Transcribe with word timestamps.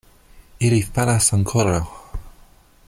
Ili 0.69 0.79
falas 0.95 1.29
ankoraŭ! 1.39 1.83